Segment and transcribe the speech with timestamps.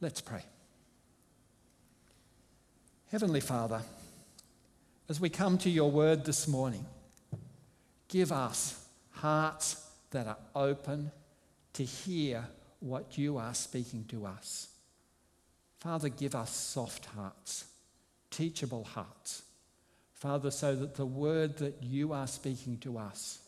[0.00, 0.42] Let's pray.
[3.10, 3.80] Heavenly Father,
[5.08, 6.84] as we come to your word this morning,
[8.08, 11.10] give us hearts that are open
[11.72, 12.44] to hear
[12.80, 14.68] what you are speaking to us.
[15.78, 17.64] Father, give us soft hearts,
[18.30, 19.44] teachable hearts.
[20.12, 23.38] Father, so that the word that you are speaking to us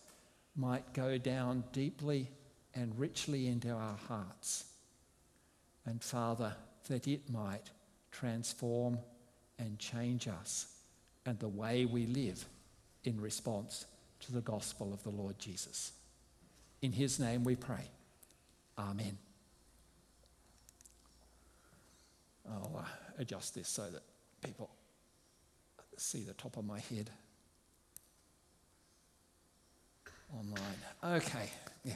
[0.56, 2.28] might go down deeply
[2.74, 4.64] and richly into our hearts.
[5.89, 6.55] And Father,
[6.89, 7.70] that it might
[8.12, 8.98] transform
[9.59, 10.66] and change us
[11.24, 12.45] and the way we live
[13.05, 13.87] in response
[14.20, 15.93] to the gospel of the Lord Jesus.
[16.82, 17.88] In his name we pray.
[18.79, 19.16] Amen.
[22.51, 24.02] I'll uh, adjust this so that
[24.45, 24.68] people
[25.96, 27.09] see the top of my head
[30.37, 31.16] online.
[31.16, 31.48] Okay,
[31.82, 31.95] yeah.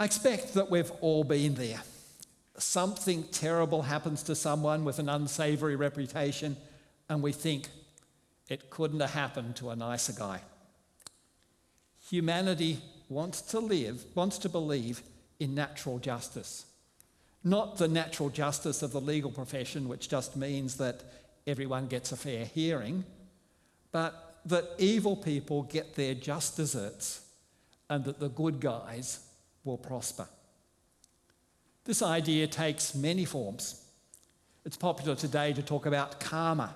[0.00, 1.82] I expect that we've all been there.
[2.56, 6.56] Something terrible happens to someone with an unsavory reputation,
[7.08, 7.68] and we think
[8.48, 10.40] it couldn't have happened to a nicer guy.
[12.10, 15.02] Humanity wants to live, wants to believe
[15.40, 16.64] in natural justice.
[17.42, 21.02] Not the natural justice of the legal profession, which just means that
[21.46, 23.04] everyone gets a fair hearing,
[23.90, 27.22] but that evil people get their just deserts
[27.90, 29.20] and that the good guys
[29.68, 30.26] will prosper.
[31.84, 33.84] This idea takes many forms.
[34.64, 36.74] It's popular today to talk about karma,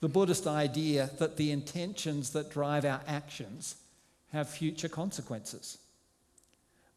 [0.00, 3.76] the Buddhist idea that the intentions that drive our actions
[4.32, 5.78] have future consequences,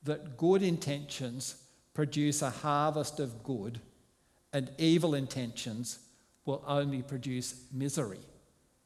[0.03, 1.55] that good intentions
[1.93, 3.79] produce a harvest of good,
[4.53, 5.99] and evil intentions
[6.45, 8.19] will only produce misery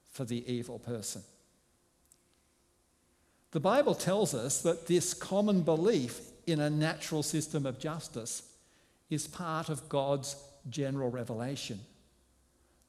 [0.07, 1.21] for the evil person.
[3.55, 8.43] The Bible tells us that this common belief in a natural system of justice
[9.09, 10.35] is part of God's
[10.69, 11.79] general revelation.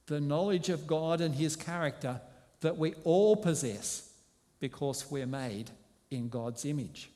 [0.06, 2.20] The knowledge of God and His character
[2.62, 4.10] that we all possess
[4.58, 5.70] because we're made
[6.10, 7.10] in God's image.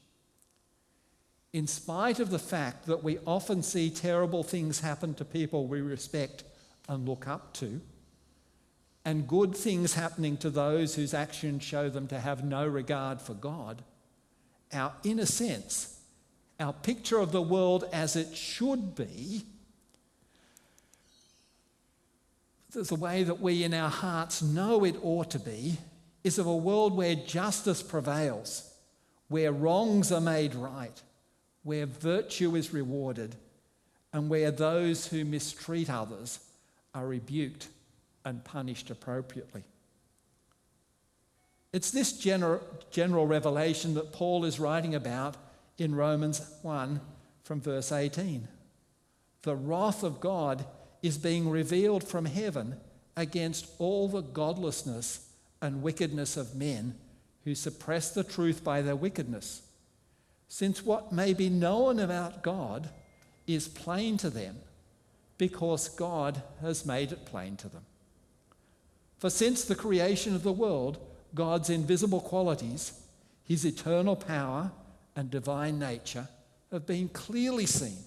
[1.53, 5.81] In spite of the fact that we often see terrible things happen to people we
[5.81, 6.45] respect
[6.89, 7.81] and look up to,
[9.05, 13.35] and good things happening to those whose actions show them to have no regard for
[13.35, 13.83] God,
[14.73, 15.99] our inner sense,
[16.59, 19.43] our picture of the world as it should be,
[22.73, 25.79] the way that we in our hearts know it ought to be,
[26.23, 28.73] is of a world where justice prevails,
[29.29, 31.03] where wrongs are made right,
[31.65, 33.35] where virtue is rewarded,
[34.13, 36.41] and where those who mistreat others
[36.95, 37.69] are rebuked
[38.25, 39.65] and punished appropriately.
[41.73, 42.61] It's this general,
[42.91, 45.37] general revelation that Paul is writing about
[45.79, 47.01] in Romans 1
[47.45, 48.49] from verse 18.
[49.43, 50.65] The wrath of God
[51.03, 52.77] is being revealed from heaven
[53.17, 55.29] against all the godlessness
[55.63, 56.95] and wickedness of men
[57.45, 59.63] who suppress the truth by their wickedness,
[60.49, 62.91] since what may be known about God
[63.47, 64.57] is plain to them,
[65.39, 67.85] because God has made it plain to them.
[69.21, 70.97] For since the creation of the world,
[71.35, 72.99] God's invisible qualities,
[73.45, 74.73] his eternal power
[75.15, 76.27] and divine nature,
[76.73, 77.99] have been clearly seen,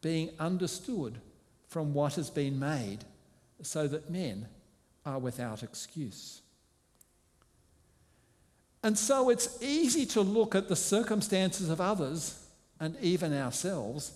[0.00, 1.20] being understood
[1.68, 3.04] from what has been made,
[3.60, 4.48] so that men
[5.04, 6.40] are without excuse.
[8.82, 12.46] And so it's easy to look at the circumstances of others
[12.80, 14.12] and even ourselves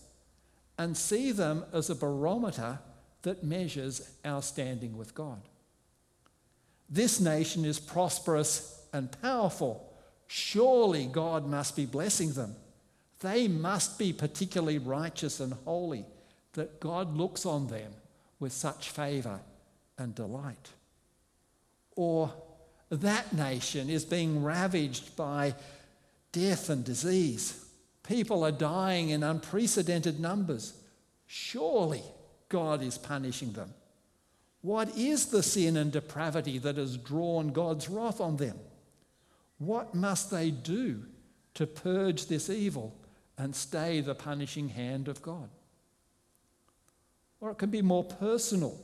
[0.79, 2.79] and see them as a barometer
[3.23, 5.43] that measures our standing with God.
[6.89, 9.93] This nation is prosperous and powerful.
[10.27, 12.55] Surely God must be blessing them.
[13.21, 16.05] They must be particularly righteous and holy,
[16.53, 17.93] that God looks on them
[18.39, 19.41] with such favor
[19.99, 20.71] and delight.
[21.97, 22.33] Or
[22.91, 25.55] that nation is being ravaged by
[26.33, 27.65] death and disease.
[28.03, 30.75] People are dying in unprecedented numbers.
[31.27, 32.03] Surely
[32.49, 33.73] God is punishing them.
[34.65, 38.59] What is the sin and depravity that has drawn God's wrath on them?
[39.59, 41.03] What must they do
[41.53, 42.97] to purge this evil
[43.37, 45.51] and stay the punishing hand of God?
[47.43, 48.81] Or it can be more personal.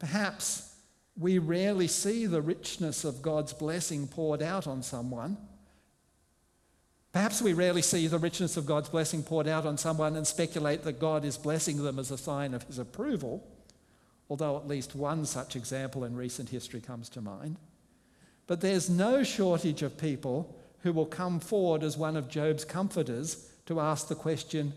[0.00, 0.76] Perhaps
[1.18, 5.38] we rarely see the richness of God's blessing poured out on someone.
[7.14, 10.82] Perhaps we rarely see the richness of God's blessing poured out on someone and speculate
[10.84, 13.42] that God is blessing them as a sign of his approval,
[14.28, 17.56] although at least one such example in recent history comes to mind.
[18.46, 23.50] But there's no shortage of people who will come forward as one of Job's comforters
[23.66, 24.72] to ask the question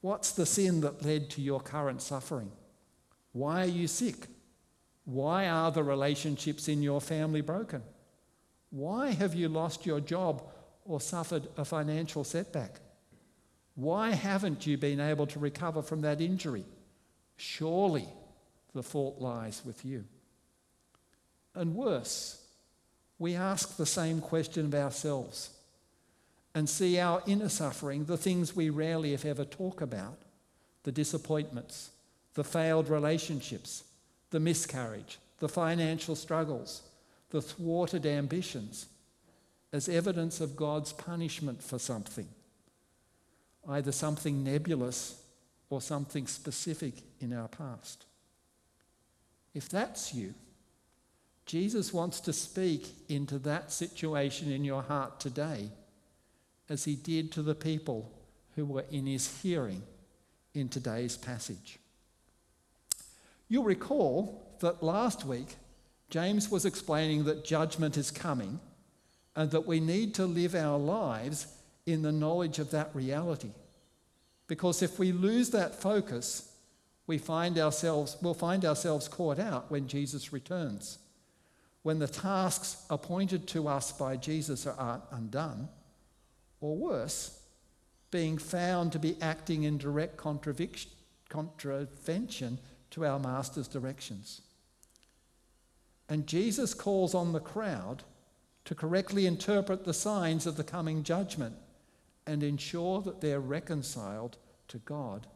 [0.00, 2.52] What's the sin that led to your current suffering?
[3.32, 4.28] Why are you sick?
[5.04, 7.82] Why are the relationships in your family broken?
[8.70, 10.42] Why have you lost your job
[10.84, 12.80] or suffered a financial setback?
[13.74, 16.64] Why haven't you been able to recover from that injury?
[17.36, 18.08] Surely
[18.76, 20.04] the fault lies with you.
[21.54, 22.42] And worse,
[23.18, 25.50] we ask the same question of ourselves
[26.54, 30.18] and see our inner suffering, the things we rarely, if ever, talk about
[30.84, 31.90] the disappointments,
[32.34, 33.84] the failed relationships,
[34.30, 36.82] the miscarriage, the financial struggles,
[37.30, 38.86] the thwarted ambitions,
[39.72, 42.28] as evidence of God's punishment for something,
[43.68, 45.22] either something nebulous
[45.68, 48.05] or something specific in our past.
[49.56, 50.34] If that's you,
[51.46, 55.70] Jesus wants to speak into that situation in your heart today,
[56.68, 58.12] as he did to the people
[58.54, 59.82] who were in his hearing
[60.52, 61.78] in today's passage.
[63.48, 65.56] You'll recall that last week,
[66.10, 68.60] James was explaining that judgment is coming
[69.34, 71.46] and that we need to live our lives
[71.86, 73.52] in the knowledge of that reality.
[74.48, 76.52] Because if we lose that focus,
[77.06, 80.98] we find ourselves, we'll find ourselves caught out when Jesus returns
[81.86, 85.68] when the tasks appointed to us by Jesus are undone,
[86.60, 87.38] or worse,
[88.10, 90.88] being found to be acting in direct contravention
[92.90, 94.40] to our Master's directions.
[96.08, 98.02] And Jesus calls on the crowd
[98.64, 101.54] to correctly interpret the signs of the coming judgment
[102.26, 105.28] and ensure that they're reconciled to God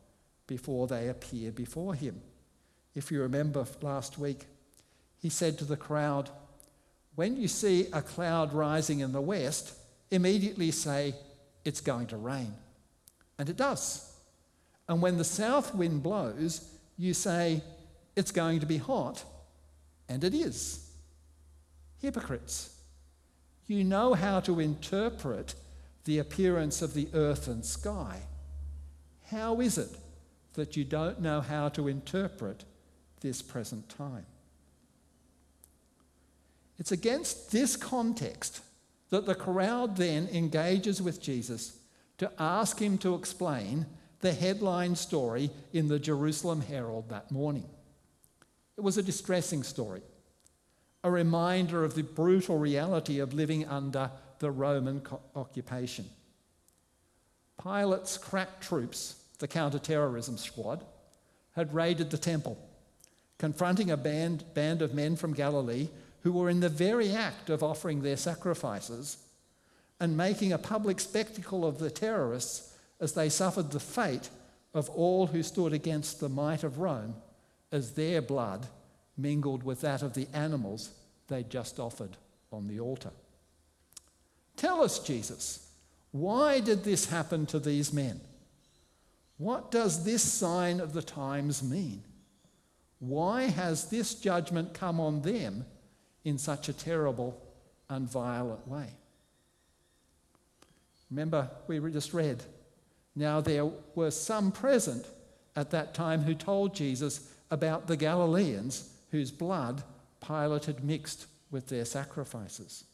[0.51, 2.21] before they appear before Him.
[2.97, 4.47] If you remember last week,
[5.23, 6.29] he said to the crowd,
[7.15, 9.73] When you see a cloud rising in the west,
[10.11, 11.15] immediately say,
[11.65, 12.53] It's going to rain.
[13.39, 14.13] And it does.
[14.89, 16.69] And when the south wind blows,
[16.99, 17.63] you say,
[18.17, 19.23] It's going to be hot.
[20.09, 20.91] And it is.
[22.03, 22.77] Hypocrites.
[23.69, 25.55] You know how to interpret
[26.07, 28.23] the appearance of the earth and sky.
[29.31, 29.97] How is it
[30.61, 32.67] that you don't know how to interpret
[33.23, 34.27] this present time?
[36.79, 38.61] It's against this context
[39.09, 41.79] that the crowd then engages with Jesus
[42.19, 43.87] to ask him to explain
[44.21, 47.65] the headline story in the Jerusalem Herald that morning.
[48.77, 50.03] It was a distressing story,
[51.03, 54.11] a reminder of the brutal reality of living under
[54.41, 55.01] the Roman
[55.35, 56.05] occupation.
[57.63, 60.85] Pilate's crack troops, the counter-terrorism squad,
[61.53, 62.57] had raided the temple,
[63.39, 65.89] confronting a band, band of men from Galilee
[66.23, 69.19] who were in the very act of offering their sacrifices
[69.99, 74.31] and making a public spectacle of the terrorists as they suffered the fate
[74.73, 77.15] of all who stood against the might of Rome
[77.73, 78.67] as their blood
[79.17, 80.91] mingled with that of the animals
[81.29, 82.17] they'd just offered
[82.53, 83.11] on the altar.
[84.57, 85.71] Tell us, Jesus,
[86.13, 88.21] why did this happen to these men?
[89.41, 92.05] What does this sign of the times mean?
[93.01, 95.65] Why has this judgment come on them
[96.25, 97.41] in such a terrible
[97.91, 98.87] and violent way.
[101.11, 102.43] Remember, we just read,
[103.17, 105.05] now there were some present
[105.57, 109.83] at that time who told Jesus about the Galileans whose blood
[110.25, 112.85] Pilate had mixed with their sacrifices.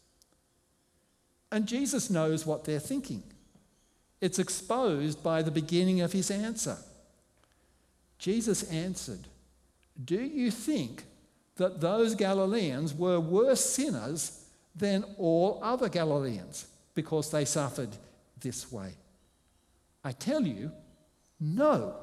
[1.53, 3.23] And Jesus knows what they're thinking.
[4.21, 6.79] It's exposed by the beginning of his answer.
[8.19, 9.27] Jesus answered,
[10.03, 11.05] Do you think
[11.57, 14.45] that those Galileans were worse sinners
[14.75, 17.91] than all other Galileans because they suffered
[18.41, 18.93] this way.
[20.05, 20.71] I tell you,
[21.41, 21.97] no.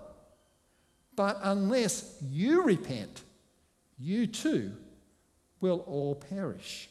[1.16, 3.22] But unless you repent,
[4.00, 4.72] you too
[5.62, 6.90] will all perish.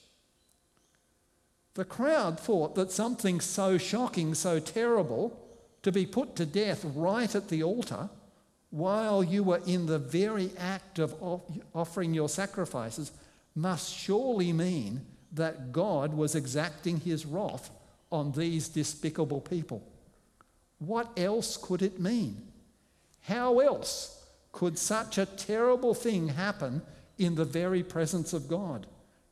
[1.75, 5.38] The crowd thought that something so shocking, so terrible,
[5.83, 8.11] to be put to death right at the altar
[8.71, 11.14] while you were in the very act of
[11.75, 13.12] offering your sacrifices
[13.55, 17.71] must surely mean that God was exacting his wrath
[18.11, 19.83] on these despicable people.
[20.79, 22.49] What else could it mean?
[23.23, 26.83] How else could such a terrible thing happen
[27.19, 28.87] in the very presence of God,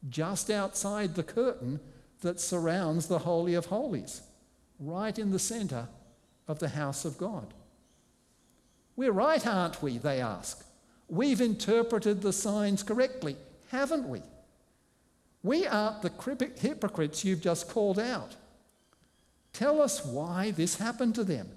[0.09, 1.81] just outside the curtain
[2.21, 4.23] that surrounds the Holy of Holies,
[4.79, 5.89] right in the centre
[6.47, 7.55] of the house of God?
[8.97, 9.99] We're right, aren't we?
[9.99, 10.65] They ask.
[11.09, 13.37] We've interpreted the signs correctly,
[13.71, 14.23] haven't we?
[15.43, 18.37] We aren't the hypocrites you've just called out.
[19.53, 21.49] Tell us why this happened to them.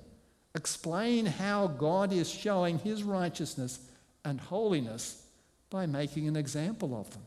[0.55, 3.79] explain how God is showing his righteousness
[4.24, 5.25] and holiness
[5.70, 7.24] by making an example of them.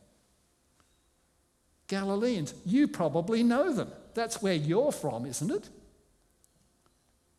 [1.88, 3.90] Galileans, you probably know them.
[4.14, 5.68] That's where you're from, isn't it?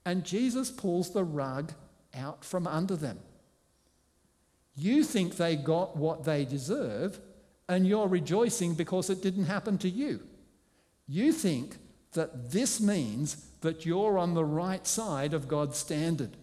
[0.06, 1.74] And Jesus pulls the rug
[2.14, 3.20] out from under them.
[4.76, 7.20] You think they got what they deserve,
[7.68, 10.22] and you're rejoicing because it didn't happen to you.
[11.08, 11.78] You think
[12.14, 16.38] that this means that you're on the right side of God's standard.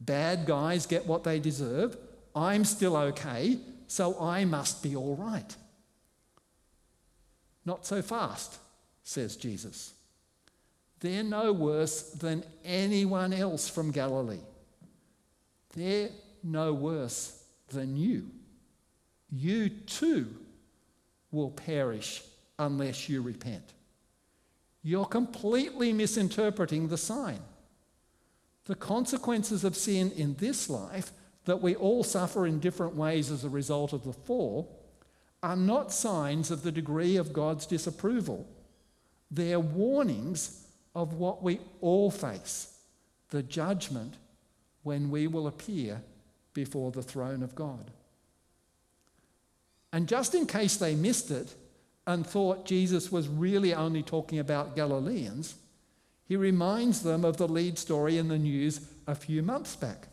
[0.00, 1.96] Bad guys get what they deserve.
[2.34, 5.56] I'm still okay, so I must be all right.
[7.66, 8.58] Not so fast,
[9.02, 9.92] says Jesus.
[11.00, 14.40] They're no worse than anyone else from Galilee.
[15.74, 16.08] They're
[16.42, 18.30] no worse than you.
[19.30, 20.28] You too
[21.32, 22.22] will perish
[22.58, 23.74] unless you repent.
[24.82, 27.40] You're completely misinterpreting the sign.
[28.66, 31.12] The consequences of sin in this life,
[31.44, 34.85] that we all suffer in different ways as a result of the fall,
[35.46, 38.48] are not signs of the degree of God's disapproval.
[39.30, 42.72] They're warnings of what we all face
[43.30, 44.14] the judgment
[44.82, 46.02] when we will appear
[46.52, 47.92] before the throne of God.
[49.92, 51.54] And just in case they missed it,
[52.08, 55.54] and thought Jesus was really only talking about Galileans,
[56.24, 60.08] he reminds them of the lead story in the news a few months back.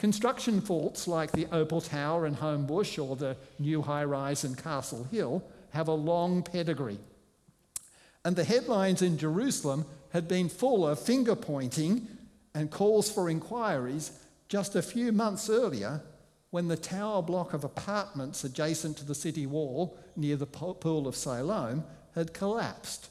[0.00, 5.06] Construction faults like the Opal Tower in Homebush or the new high rise in Castle
[5.10, 6.98] Hill have a long pedigree.
[8.24, 12.08] And the headlines in Jerusalem had been full of finger pointing
[12.54, 14.12] and calls for inquiries
[14.48, 16.00] just a few months earlier
[16.48, 21.14] when the tower block of apartments adjacent to the city wall near the pool of
[21.14, 23.10] Siloam had collapsed.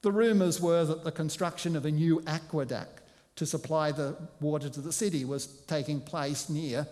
[0.00, 3.02] The rumours were that the construction of a new aqueduct
[3.36, 6.86] to supply the water to the city was taking place near,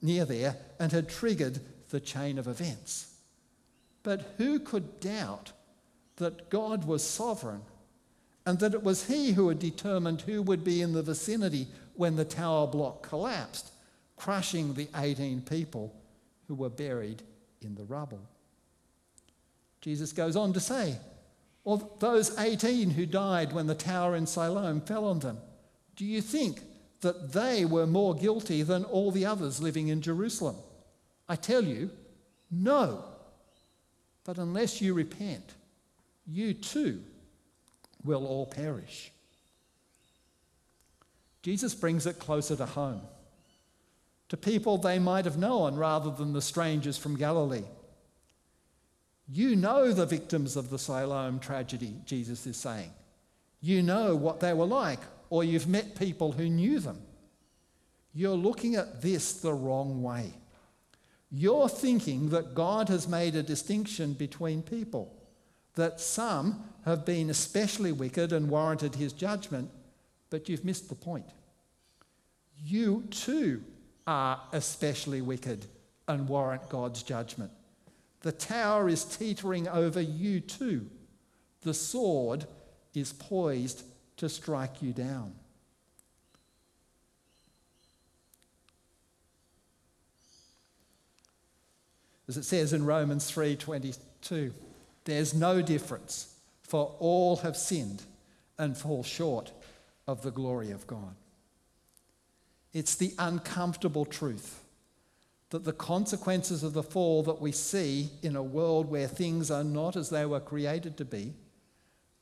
[0.00, 1.60] near there and had triggered
[1.90, 3.14] the chain of events.
[4.02, 5.52] But who could doubt
[6.16, 7.62] that God was sovereign
[8.46, 12.16] and that it was He who had determined who would be in the vicinity when
[12.16, 13.72] the tower block collapsed?
[14.22, 15.92] crushing the 18 people
[16.46, 17.22] who were buried
[17.60, 18.20] in the rubble.
[19.80, 20.96] Jesus goes on to say,
[21.64, 25.38] Well, those 18 who died when the tower in Siloam fell on them,
[25.96, 26.62] do you think
[27.00, 30.56] that they were more guilty than all the others living in Jerusalem?
[31.28, 31.90] I tell you,
[32.50, 33.04] no.
[34.24, 35.54] But unless you repent,
[36.26, 37.02] you too
[38.04, 39.10] will all perish.
[41.42, 43.02] Jesus brings it closer to home
[44.32, 47.66] to people they might have known rather than the strangers from Galilee.
[49.28, 52.90] You know the victims of the Siloam tragedy, Jesus is saying.
[53.60, 55.00] You know what they were like,
[55.32, 57.00] or you've met people who knew them.
[58.12, 60.34] You're looking at this the wrong way.
[61.30, 65.16] You're thinking that God has made a distinction between people,
[65.74, 69.70] that some have been especially wicked and warranted his judgment,
[70.28, 71.30] but you've missed the point.
[72.62, 73.64] You too
[74.06, 75.64] are especially wicked
[76.08, 77.52] and warrant God's judgment.
[78.20, 80.90] The tower is teetering over you too.
[81.62, 82.44] The sword
[82.92, 83.84] is poised
[84.22, 85.32] to strike you down.
[92.28, 94.54] As it says in Romans 3:22,
[95.02, 98.04] there's no difference, for all have sinned
[98.58, 99.50] and fall short
[100.06, 101.16] of the glory of God.
[102.72, 104.62] It's the uncomfortable truth
[105.50, 109.64] that the consequences of the fall that we see in a world where things are
[109.64, 111.34] not as they were created to be,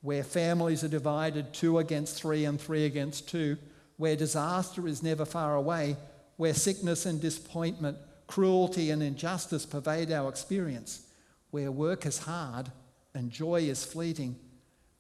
[0.03, 3.57] where families are divided two against three and three against two,
[3.97, 5.97] where disaster is never far away,
[6.37, 11.07] where sickness and disappointment, cruelty and injustice pervade our experience,
[11.51, 12.71] where work is hard
[13.15, 14.37] and joy is fleeting.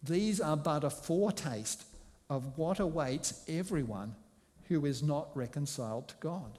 [0.03, 1.85] These are but a foretaste
[2.29, 4.15] of what awaits everyone
[4.69, 6.59] who is not reconciled to God,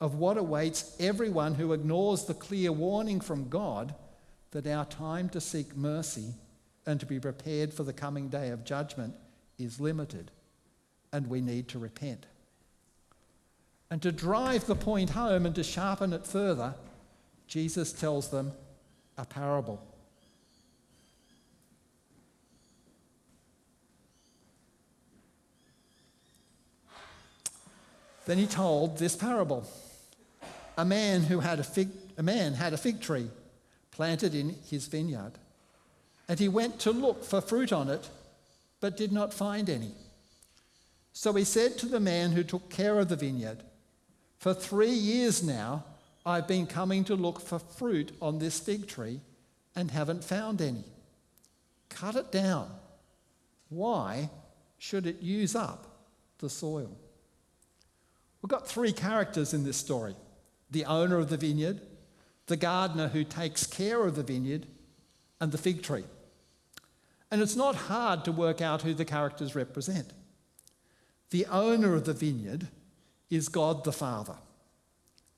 [0.00, 3.94] of what awaits everyone who ignores the clear warning from God
[4.52, 6.34] that our time to seek mercy
[6.86, 9.14] and to be prepared for the coming day of judgment
[9.58, 10.30] is limited
[11.12, 12.26] and we need to repent.
[13.90, 16.74] And to drive the point home and to sharpen it further,
[17.46, 18.52] Jesus tells them
[19.18, 19.84] a parable.
[28.24, 29.68] Then he told this parable.
[30.78, 33.28] A man who had a fig, a man had a fig tree
[33.90, 35.32] planted in his vineyard,
[36.32, 38.08] and he went to look for fruit on it,
[38.80, 39.92] but did not find any.
[41.12, 43.62] So he said to the man who took care of the vineyard,
[44.38, 45.84] For three years now,
[46.24, 49.20] I've been coming to look for fruit on this fig tree
[49.76, 50.84] and haven't found any.
[51.90, 52.70] Cut it down.
[53.68, 54.30] Why
[54.78, 55.86] should it use up
[56.38, 56.96] the soil?
[58.40, 60.16] We've got three characters in this story
[60.70, 61.82] the owner of the vineyard,
[62.46, 64.66] the gardener who takes care of the vineyard,
[65.42, 66.04] and the fig tree.
[67.32, 70.12] And it's not hard to work out who the characters represent.
[71.30, 72.68] The owner of the vineyard
[73.30, 74.36] is God the Father.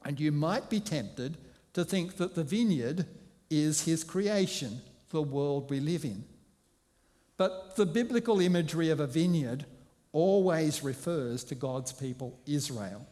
[0.05, 1.37] And you might be tempted
[1.73, 3.07] to think that the vineyard
[3.49, 6.25] is his creation, the world we live in.
[7.37, 9.65] But the biblical imagery of a vineyard
[10.11, 13.07] always refers to God's people, Israel,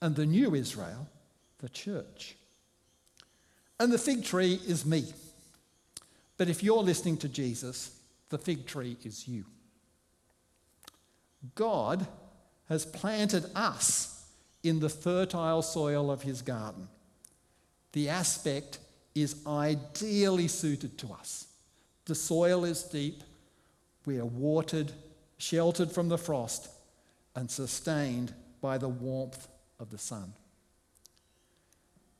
[0.00, 1.06] and the new Israel,
[1.58, 2.36] the church.
[3.78, 5.12] And the fig tree is me.
[6.38, 7.96] But if you're listening to Jesus,
[8.28, 9.44] the fig tree is you.
[11.54, 12.06] God
[12.68, 14.26] has planted us
[14.62, 16.88] in the fertile soil of his garden.
[17.92, 18.78] The aspect
[19.14, 21.46] is ideally suited to us.
[22.04, 23.22] The soil is deep,
[24.04, 24.92] we are watered,
[25.36, 26.68] sheltered from the frost,
[27.34, 30.32] and sustained by the warmth of the sun.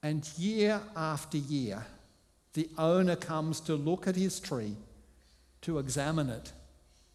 [0.02, 1.84] And year after year,
[2.52, 4.76] the owner comes to look at his tree,
[5.62, 6.52] to examine it,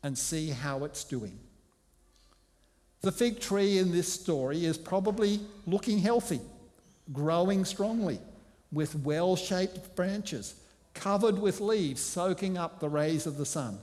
[0.04, 1.40] and see how it's doing.
[3.02, 6.42] The fig tree in this story is probably looking healthy,
[7.12, 8.20] growing strongly,
[8.72, 10.56] with well shaped branches,
[10.94, 13.78] covered with leaves soaking up the rays of the sun,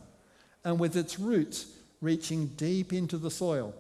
[0.65, 1.67] and with its roots
[2.01, 3.75] reaching deep into the soil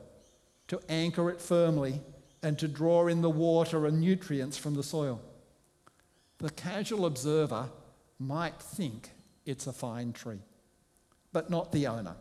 [0.68, 2.00] to anchor it firmly
[2.42, 5.20] and to draw in the water and nutrients from the soil.
[6.38, 7.68] The casual observer
[8.18, 9.10] might think
[9.44, 10.38] it's a fine tree,
[11.32, 12.16] but not the owner.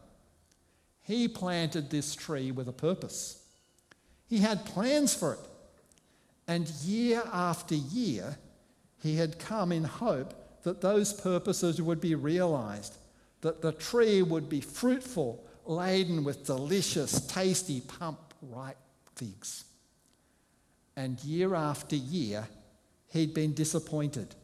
[1.01, 3.43] He planted this tree with a purpose.
[4.27, 5.39] He had plans for it.
[6.47, 8.37] And year after year,
[9.01, 12.97] he had come in hope that those purposes would be realized,
[13.41, 18.77] that the tree would be fruitful, laden with delicious, tasty, pump ripe
[19.15, 19.65] figs.
[20.95, 22.47] And year after year,
[23.07, 24.35] he'd been disappointed.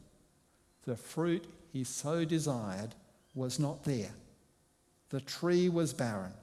[0.85, 2.95] The fruit he so desired
[3.33, 4.11] was not there.
[5.09, 6.33] The tree was barren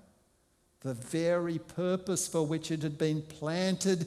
[0.82, 4.06] the very purpose for which it had been planted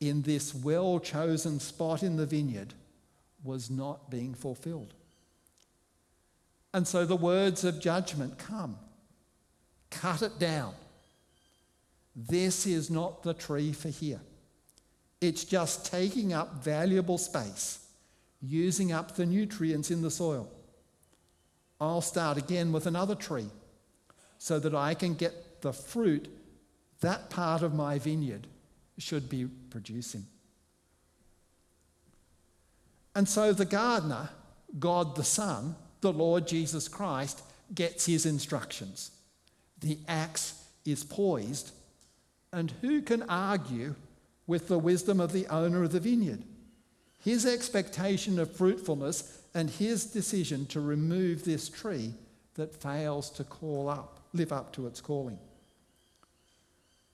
[0.00, 2.74] in this well chosen spot in the vineyard
[3.44, 4.92] was not being fulfilled.
[6.74, 8.76] And so the words of judgment come
[9.88, 10.74] cut it down.
[12.14, 14.20] This is not the tree for here.
[15.20, 17.86] It's just taking up valuable space,
[18.42, 20.50] using up the nutrients in the soil.
[21.80, 23.48] I'll start again with another tree
[24.38, 26.28] so that I can get the fruit
[27.00, 28.46] that part of my vineyard
[28.98, 30.26] should be producing.
[33.14, 34.30] And so the gardener,
[34.78, 37.42] God the Son, the Lord Jesus Christ,
[37.74, 39.10] gets his instructions.
[39.80, 41.72] The axe is poised,
[42.52, 43.94] and who can argue
[44.46, 46.42] with the wisdom of the owner of the vineyard?
[47.18, 52.12] His expectation of fruitfulness and his decision to remove this tree
[52.54, 55.38] that fails to call up, live up to its calling.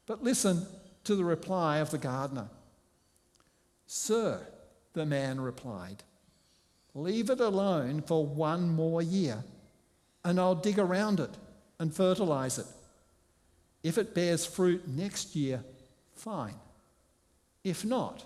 [0.06, 0.66] But listen
[1.04, 2.48] to the reply of the gardener.
[3.86, 4.46] Sir,
[4.94, 6.02] the man replied,
[6.94, 9.44] leave it alone for one more year,
[10.24, 11.30] and I'll dig around it
[11.78, 12.66] and fertilize it.
[13.82, 15.64] If it bears fruit next year,
[16.14, 16.54] fine.
[17.64, 18.24] If not,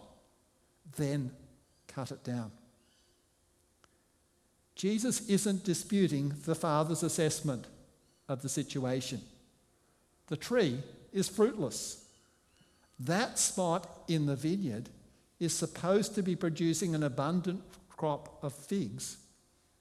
[0.96, 1.30] then
[1.88, 2.50] cut it down.
[4.74, 7.66] Jesus isn't disputing the Father's assessment
[8.28, 9.20] of the situation.
[10.28, 10.78] The tree
[11.12, 12.04] is fruitless.
[12.98, 14.88] That spot in the vineyard
[15.38, 19.18] is supposed to be producing an abundant crop of figs,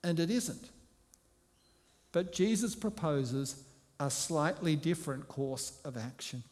[0.03, 0.69] and it isn't.
[2.11, 3.63] But Jesus proposes
[3.99, 6.43] a slightly different course of action.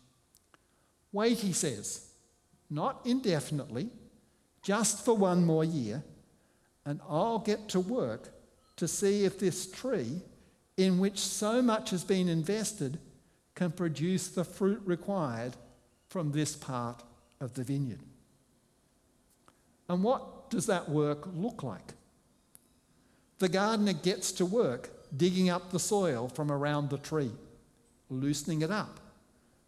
[1.11, 2.09] Wait, he says,
[2.69, 3.89] not indefinitely,
[4.63, 6.03] just for one more year,
[6.85, 8.29] and I'll get to work
[8.77, 10.21] to see if this tree,
[10.77, 12.99] in which so much has been invested,
[13.55, 15.53] can produce the fruit required
[16.09, 17.03] from this part
[17.39, 17.99] of the vineyard.
[19.87, 21.93] And what does that work look like?
[23.39, 27.31] The gardener gets to work digging up the soil from around the tree,
[28.09, 28.99] loosening it up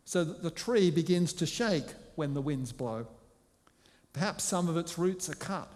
[0.05, 3.07] so that the tree begins to shake when the winds blow.
[4.13, 5.67] Perhaps some of its roots are cut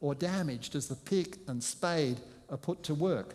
[0.00, 3.34] or damaged as the pick and spade are put to work,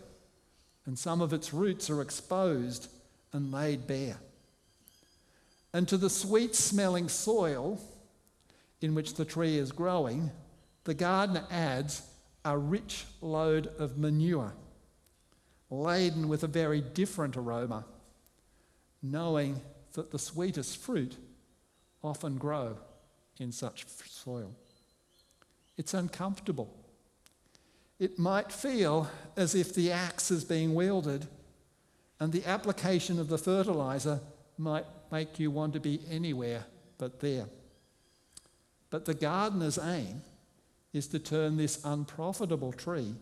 [0.87, 2.87] and some of its roots are exposed
[3.33, 4.17] and laid bare.
[5.73, 7.79] And to the sweet smelling soil
[8.81, 10.31] in which the tree is growing,
[10.85, 12.01] the gardener adds
[12.45, 14.53] a rich load of manure,
[15.69, 17.85] laden with a very different aroma,
[19.03, 19.59] knowing
[19.91, 21.17] that the sweetest fruit
[22.01, 22.77] often grow
[23.39, 24.55] in such soil.
[25.75, 26.73] It's uncomfortable.
[27.99, 31.27] It might feel as if the axe is being wielded,
[32.19, 34.19] and the application of the fertilizer
[34.57, 36.65] might make you want to be anywhere
[36.97, 37.45] but there.
[38.89, 40.21] But the gardener's aim
[40.93, 43.13] is to turn this unprofitable tree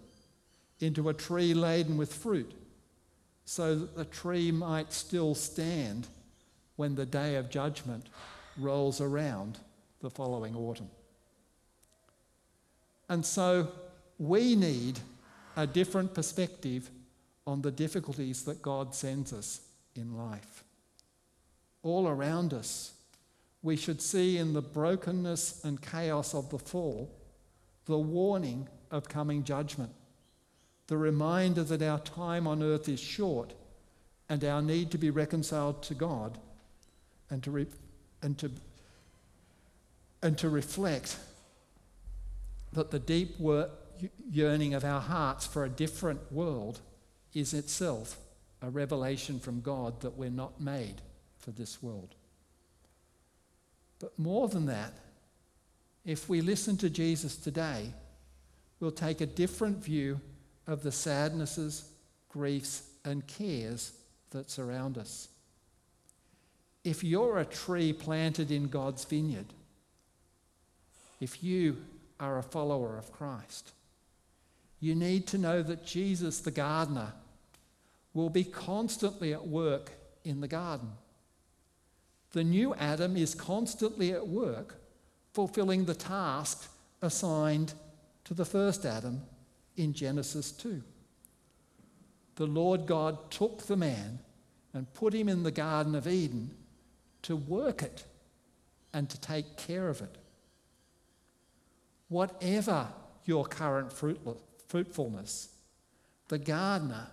[0.79, 2.53] into a tree laden with fruit,
[3.45, 6.07] so that the tree might still stand
[6.75, 8.07] when the day of judgment
[8.57, 9.57] rolls around
[10.01, 10.89] the following autumn.
[13.07, 13.69] And so
[14.17, 14.99] we need
[15.55, 16.89] a different perspective
[17.47, 19.61] on the difficulties that God sends us
[19.95, 20.63] in life.
[21.83, 22.93] All around us,
[23.61, 27.09] we should see in the brokenness and chaos of the fall
[27.85, 29.91] the warning of coming judgment,
[30.87, 33.53] the reminder that our time on earth is short
[34.29, 36.37] and our need to be reconciled to God
[37.29, 37.67] and to, re-
[38.21, 38.51] and to,
[40.21, 41.17] and to reflect
[42.73, 43.69] that the deep wor-
[44.29, 46.79] yearning of our hearts for a different world
[47.33, 48.17] is itself
[48.61, 51.01] a revelation from God that we're not made
[51.37, 52.15] for this world.
[53.99, 54.93] But more than that,
[56.05, 57.91] if we listen to Jesus today,
[58.79, 60.19] we'll take a different view
[60.67, 61.89] of the sadnesses,
[62.29, 63.93] griefs, and cares
[64.31, 65.29] that surround us.
[66.83, 69.47] If you're a tree planted in God's vineyard,
[71.19, 71.77] if you
[72.19, 73.71] are a follower of Christ,
[74.85, 77.11] you need to know that Jesus, the gardener,
[78.13, 79.91] will be constantly at work
[80.23, 80.91] in the garden.
[82.33, 84.75] The new Adam is constantly at work
[85.33, 86.69] fulfilling the task
[87.01, 87.73] assigned
[88.25, 89.23] to the first Adam
[89.75, 90.83] in Genesis 2.
[92.35, 94.19] The Lord God took the man
[94.71, 96.51] and put him in the Garden of Eden
[97.23, 98.05] to work it
[98.93, 100.15] and to take care of it.
[102.07, 102.89] Whatever
[103.25, 103.91] your current
[104.67, 105.49] fruitfulness,
[106.27, 107.07] the gardener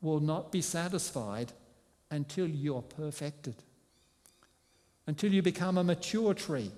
[0.00, 1.52] will not be satisfied
[2.10, 3.56] until you're perfected,
[5.06, 6.70] until you become a mature tree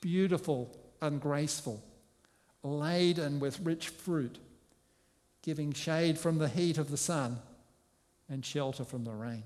[0.00, 1.82] beautiful and graceful,
[2.62, 4.38] laden with rich fruit,
[5.42, 7.38] giving shade from the heat of the sun
[8.28, 9.42] and shelter from the rain.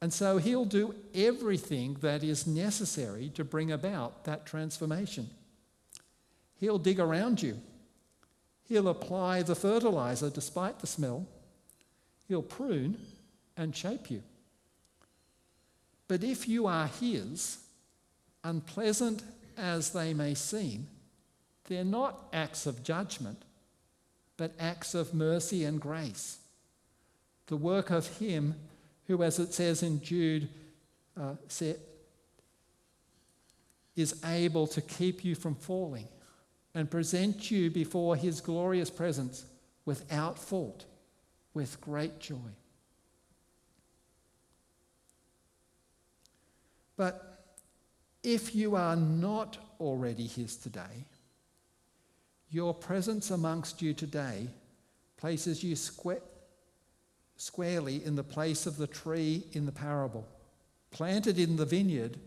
[0.00, 5.28] And so he'll do everything that is necessary to bring about that transformation.
[6.60, 7.60] He'll dig around you.
[8.68, 11.26] He'll apply the fertilizer despite the smell.
[12.28, 12.98] He'll prune
[13.56, 14.22] and shape you.
[16.06, 17.58] But if you are His,
[18.44, 19.22] unpleasant
[19.56, 20.86] as they may seem,
[21.66, 23.42] they're not acts of judgment,
[24.36, 26.38] but acts of mercy and grace.
[27.46, 28.54] The work of Him
[29.06, 30.48] who, as it says in Jude,
[31.18, 31.34] uh,
[33.96, 36.06] is able to keep you from falling
[36.78, 39.44] and present you before His glorious presence
[39.84, 40.84] without fault,
[41.52, 42.36] with great joy.
[46.96, 47.42] But
[48.22, 51.06] if you are not already His today,
[52.48, 54.46] your presence amongst you today
[55.16, 56.22] places you square,
[57.36, 60.28] squarely in the place of the tree in the parable,
[60.92, 62.18] planted in the vineyard,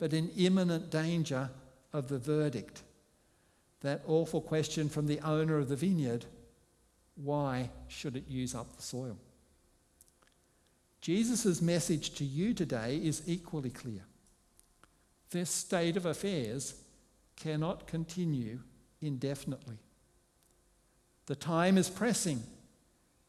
[0.00, 1.48] but in imminent danger
[1.92, 2.82] of the verdict.
[3.80, 6.26] That awful question from the owner of the vineyard
[7.22, 9.18] why should it use up the soil?
[11.00, 14.02] Jesus' message to you today is equally clear.
[15.30, 16.74] This state of affairs
[17.36, 18.60] cannot continue
[19.00, 19.78] indefinitely.
[21.26, 22.42] The time is pressing,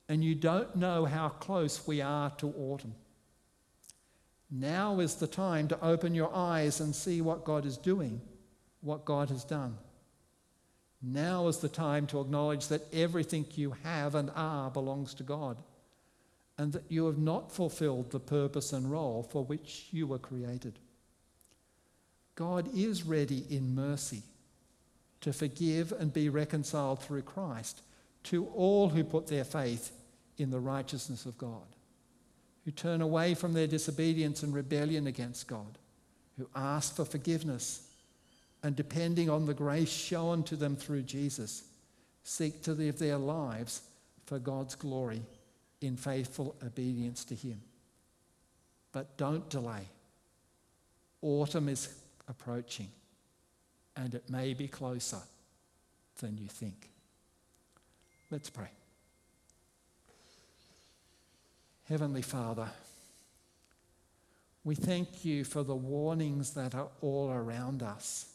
[0.08, 2.96] and you don't know how close we are to autumn.
[4.52, 8.22] Now is the time to open your eyes and see what God is doing,
[8.82, 9.78] what God has done.
[11.02, 15.58] Now is the time to acknowledge that everything you have and are belongs to God,
[16.58, 20.78] and that you have not fulfilled the purpose and role for which you were created.
[22.36, 24.24] God is ready in mercy
[25.22, 27.82] to forgive and be reconciled through Christ
[28.24, 29.92] to all who put their faith
[30.38, 31.76] in the righteousness of God,
[32.66, 35.78] who turn away from their disobedience and rebellion against God,
[36.38, 37.88] who ask for forgiveness,
[38.63, 41.63] and depending on the grace shown to them through Jesus,
[42.24, 43.82] seek to live their lives
[44.26, 45.22] for God's glory
[45.82, 47.62] in faithful obedience to Him.
[48.91, 49.88] But don't delay.
[51.22, 51.93] Autumn is
[52.28, 52.89] approaching,
[53.95, 55.22] and it may be closer
[56.19, 56.89] than you think.
[58.30, 58.69] Let's pray.
[61.88, 62.69] Heavenly Father,
[64.63, 68.29] we thank you for the warnings that are all around us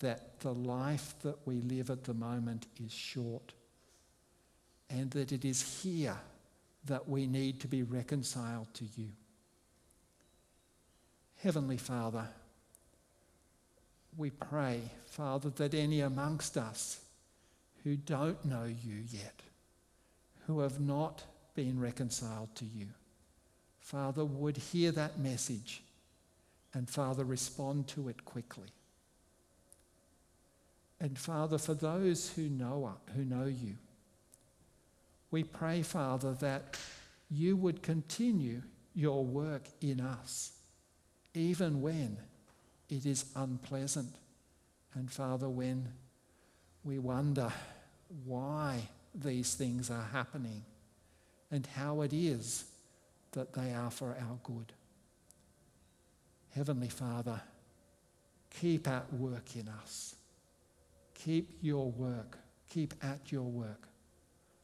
[0.00, 3.52] that the life that we live at the moment is short
[4.90, 6.16] and that it is here
[6.84, 9.08] that we need to be reconciled to you.
[11.42, 12.26] Heavenly Father,
[14.16, 17.00] we pray, Father, that any amongst us
[17.84, 19.42] who don't know you yet,
[20.46, 21.22] who have not
[21.54, 22.86] been reconciled to you,
[23.80, 25.82] Father, would hear that message
[26.74, 28.68] and, Father, respond to it quickly.
[31.00, 33.76] And Father, for those who know, who know you,
[35.30, 36.76] we pray, Father, that
[37.30, 38.62] you would continue
[38.94, 40.52] your work in us,
[41.34, 42.16] even when
[42.88, 44.14] it is unpleasant.
[44.94, 45.88] And Father, when
[46.82, 47.52] we wonder
[48.24, 50.64] why these things are happening
[51.50, 52.64] and how it is
[53.32, 54.72] that they are for our good.
[56.54, 57.40] Heavenly Father,
[58.50, 60.14] keep at work in us.
[61.24, 63.88] Keep your work, keep at your work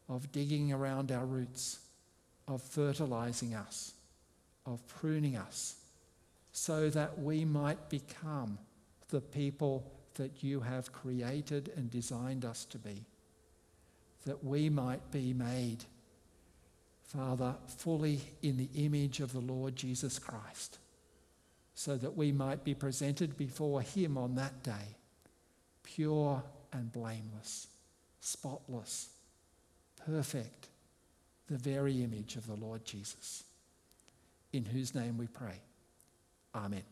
[0.09, 1.81] of digging around our roots,
[2.47, 3.95] of fertilizing us,
[4.67, 5.77] of pruning us,
[6.53, 8.59] so that we might become
[9.09, 13.05] the people that you have created and designed us to be,
[14.27, 15.85] that we might be made,
[17.03, 20.79] Father, fully in the image of the Lord Jesus Christ,
[21.75, 24.97] so that we might be presented before Him on that day,
[25.85, 26.43] pure
[26.73, 27.69] and blameless,
[28.21, 29.11] spotless
[30.05, 30.69] perfect,
[31.49, 33.45] the very image of the Lord Jesus,
[34.53, 35.61] in whose name we pray.
[36.55, 36.83] Amen.